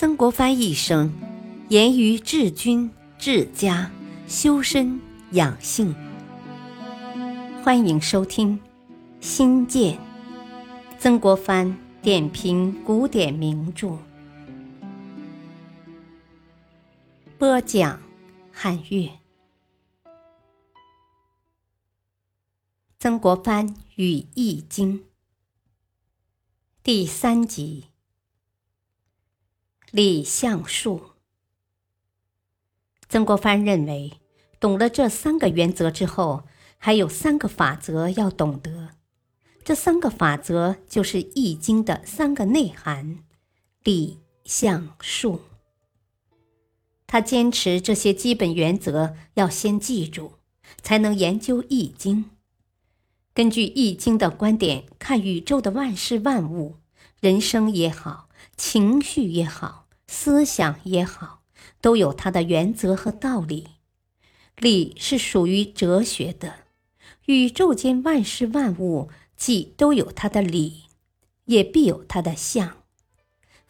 [0.00, 1.12] 曾国藩一生
[1.68, 3.92] 严于治军、治家、
[4.26, 4.98] 修身
[5.32, 5.94] 养性。
[7.62, 8.58] 欢迎收听
[9.20, 9.98] 《新建》
[10.98, 13.98] 曾国藩点评古典名著，
[17.36, 18.00] 播讲
[18.50, 19.10] 汉乐。
[22.98, 25.00] 曾国藩与《易经》
[26.82, 27.89] 第三集。
[29.92, 31.10] 理象数。
[33.08, 34.12] 曾国藩认为，
[34.60, 36.44] 懂了这三个原则之后，
[36.78, 38.90] 还有三个法则要懂得。
[39.64, 43.18] 这三个法则就是《易经》的三个内涵：
[43.82, 45.42] 理、象、数。
[47.08, 50.34] 他坚持这些基本原则要先记住，
[50.80, 52.24] 才能研究《易经》。
[53.34, 56.76] 根据《易经》的观点看宇宙的万事万物，
[57.20, 59.86] 人生也好，情绪也好。
[60.12, 61.44] 思想也好，
[61.80, 63.68] 都有它的原则和道理。
[64.56, 66.64] 理是属于哲学的，
[67.26, 70.86] 宇宙间万事万物既都有它的理，
[71.44, 72.78] 也必有它的象。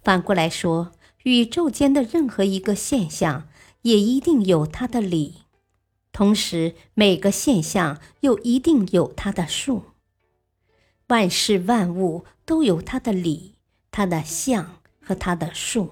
[0.03, 0.93] 反过来说，
[1.25, 3.51] 宇宙间的任何一个现象
[3.83, 5.43] 也一定有它的理，
[6.11, 9.85] 同时每个现象又一定有它的数。
[11.09, 13.57] 万事万物都有它的理、
[13.91, 15.91] 它的象和它的数。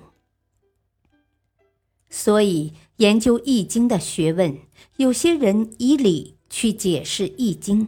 [2.10, 4.58] 所以，研究《易经》的学问，
[4.96, 7.86] 有些人以理去解释《易经》，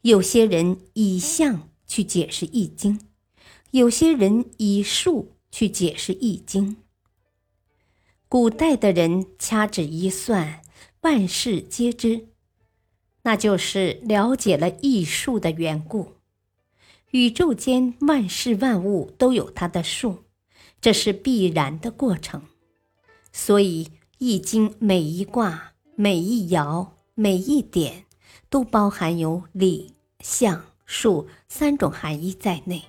[0.00, 2.98] 有些人以象去解释《易经》，
[3.70, 6.70] 有些人以数去解释《易经》。
[8.28, 10.62] 古代的人掐指一算，
[11.02, 12.26] 万事皆知，
[13.22, 16.14] 那就是了解了易数的缘故。
[17.10, 20.24] 宇宙间万事万物都有它的数，
[20.80, 22.42] 这是必然的过程。
[23.32, 23.84] 所以，
[24.18, 28.04] 《易经》每一卦、每一爻、每一点，
[28.48, 32.84] 都包含有理、象、数三种含义在内。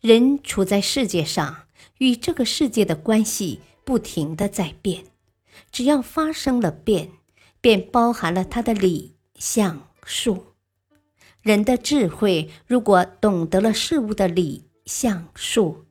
[0.00, 1.66] 人处在世界上，
[1.98, 5.04] 与这个世界的关系不停的在变，
[5.70, 7.10] 只要发生了变，
[7.60, 10.49] 便包含了它的理、象、数。
[11.42, 15.86] 人的智慧，如果懂得了事物的理、象、数，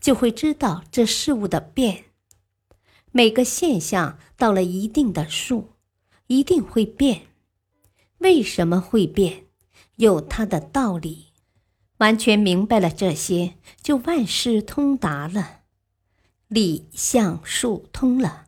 [0.00, 2.04] 就会知道这事物的变。
[3.12, 5.74] 每个现象到了一定的数，
[6.26, 7.28] 一定会变。
[8.18, 9.44] 为什么会变？
[9.96, 11.26] 有它的道理。
[11.98, 15.60] 完全明白了这些，就万事通达了。
[16.48, 18.46] 理、象、数通了，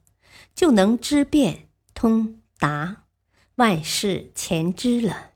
[0.55, 3.05] 就能知变、通达，
[3.55, 5.31] 万事全知了。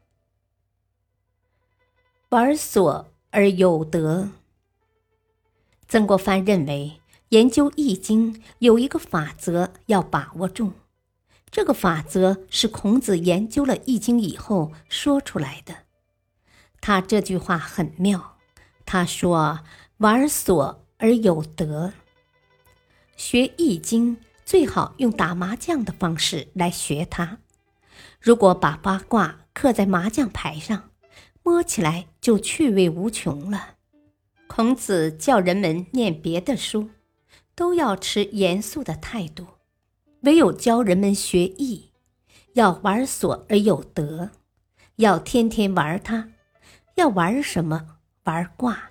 [2.30, 4.30] 玩所而有得。
[5.86, 6.96] 曾国藩认为。
[7.30, 10.72] 研究《易经》有一个法则要把握住，
[11.48, 15.84] 这个法则是孔子研究了《易经》以后说出来的。
[16.80, 18.36] 他这句话很妙，
[18.84, 19.60] 他说
[19.98, 21.92] ：“玩所而有得。”
[23.16, 27.38] 学《易经》最好用打麻将的方式来学它。
[28.20, 30.89] 如果把八卦刻在麻将牌上，
[31.50, 33.74] 摸起来就趣味无穷了。
[34.46, 36.90] 孔子叫人们念别的书。
[37.56, 39.46] 都要持严肃的态度，
[40.20, 41.90] 唯有教人们学艺，
[42.54, 44.30] 要玩所而有得，
[44.96, 46.30] 要天天玩它。
[46.94, 47.98] 要玩什么？
[48.24, 48.90] 玩卦。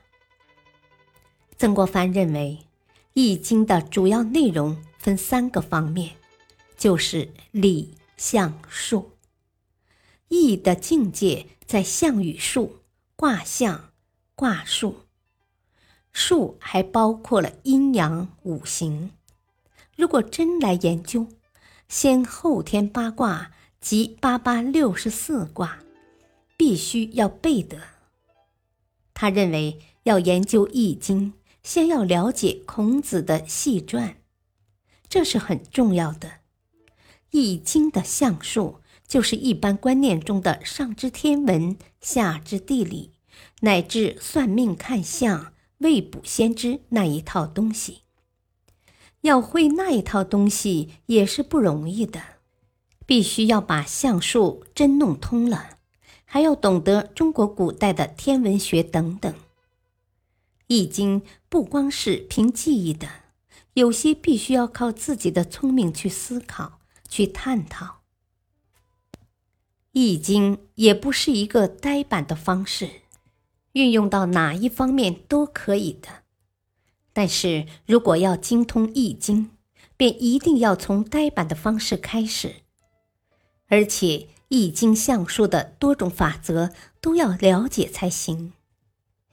[1.58, 2.60] 曾国藩认为，
[3.14, 6.12] 《易经》的主要内容分三个方面，
[6.78, 9.14] 就是理、象、数。
[10.30, 12.78] 易的境界在象与数、
[13.16, 13.92] 卦象、
[14.36, 15.02] 卦数。
[16.12, 19.12] 数还包括了阴阳五行。
[19.96, 21.28] 如果真来研究，
[21.88, 23.52] 先后天八卦
[23.82, 25.80] 及八八六十四卦，
[26.58, 27.80] 必须要背得。
[29.14, 34.16] 他认为要研究《易经》，先要了解孔子的系传，
[35.08, 36.28] 这是很重要的。
[37.32, 38.79] 《易经》的象数，
[39.10, 43.12] 就是一般观念中的上知天文，下知地理，
[43.62, 45.52] 乃至算命看相。
[45.80, 48.02] 未卜先知那一套东西，
[49.22, 52.22] 要会那一套东西也是不容易的，
[53.06, 55.78] 必须要把相术真弄通了，
[56.26, 59.34] 还要懂得中国古代的天文学等等。
[60.68, 63.08] 易经不光是凭记忆的，
[63.76, 67.99] 有些必须要靠自己的聪明去思考、去探讨。
[70.02, 72.90] 易经也不是一个呆板的方式。
[73.74, 76.24] 运用到哪一方面都可以的，
[77.12, 79.46] 但是如果要精通《易经》，
[79.98, 82.56] 便一定要从呆板的方式开始，
[83.68, 84.08] 而且
[84.48, 88.54] 《易经》象数的多种法则都要了解才行。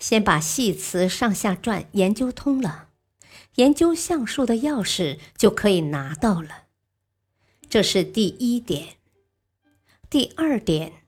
[0.00, 2.88] 先把系辞上下传研究通了，
[3.54, 6.64] 研究象数的钥匙就可以拿到了。
[7.70, 8.96] 这是第一点。
[10.16, 11.02] 第二点，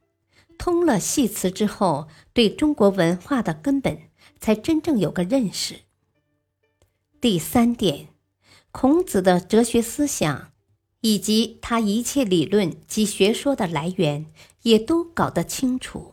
[0.59, 5.77] 通了系辞之后，对中国文化的根本才真正有个认识。
[7.19, 8.09] 第三点，
[8.71, 10.53] 孔子的哲学思想
[11.01, 14.27] 以及他一切理论及学说的来源
[14.61, 16.13] 也都搞得清楚。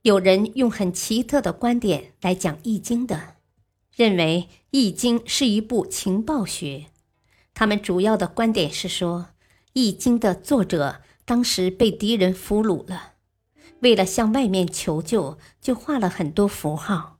[0.00, 3.34] 有人用很奇特的观点来讲《易经》的，
[3.94, 6.86] 认为《易经》是一部情报学。
[7.52, 9.26] 他们主要的观点是说，
[9.72, 13.12] 《易经》的作者当时被敌人俘虏了，
[13.80, 17.18] 为了向外面求救，就画了很多符号，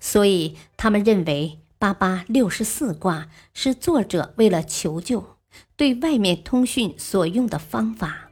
[0.00, 5.36] 所以他们认为八八六十四卦是作者为了求救
[5.76, 8.30] 对外面通讯所用的方法。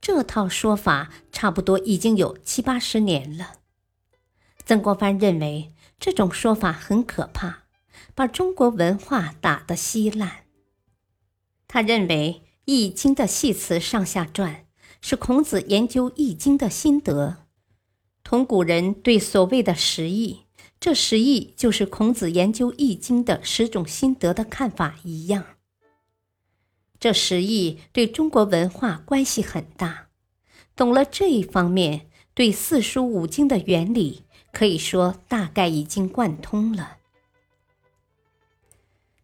[0.00, 3.54] 这套说法差不多已经有七八十年了。
[4.64, 7.64] 曾国藩认为这种说法很可怕，
[8.14, 10.44] 把中国文化打得稀烂。
[11.68, 14.66] 他认为《易经》的系辞上下传
[15.00, 17.46] 是孔子研究《易经》的心得，
[18.24, 20.46] 同古人对所谓的十义，
[20.80, 25.44] 这十义就是孔子研究《易经》的十种心得的看法一样。
[26.98, 30.08] 这十义对中国文化关系很大，
[30.74, 36.96] 懂了这一方面，对四书五经的原理可以说大概已经贯通了。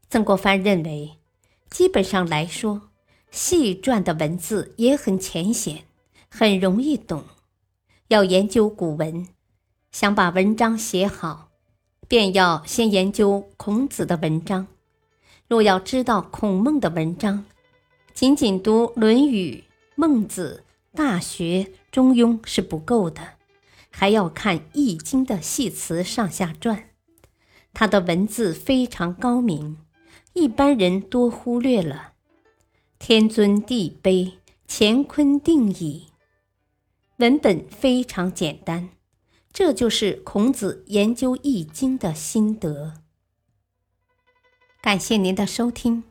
[0.09, 1.19] 曾国藩认为，
[1.69, 2.92] 基本上来说，
[3.33, 5.85] 细篆的文字也很浅显，
[6.29, 7.25] 很容易懂。
[8.09, 9.27] 要研究古文，
[9.91, 11.49] 想把文章写好，
[12.07, 14.67] 便要先研究孔子的文章。
[15.49, 17.47] 若要知道孔孟的文章，
[18.13, 19.55] 仅仅读《论语》
[19.95, 20.63] 《孟子》
[20.97, 23.23] 《大学》《中庸》是不够的，
[23.91, 26.91] 还要看《易经》的系辞上下传，
[27.73, 29.79] 它的文字非常高明，
[30.35, 32.12] 一般人多忽略了。
[33.05, 34.35] 天尊地卑，
[34.69, 36.07] 乾坤定矣。
[37.17, 38.91] 文本非常简单，
[39.53, 43.03] 这就是孔子研究《易经》的心得。
[44.81, 46.05] 感谢您的收听。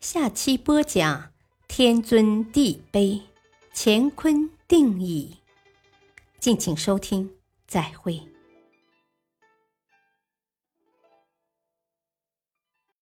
[0.00, 1.30] 下期播讲：
[1.68, 3.20] 天尊地卑，
[3.72, 5.36] 乾坤定矣。
[6.40, 7.30] 敬请收听，
[7.68, 8.31] 再会。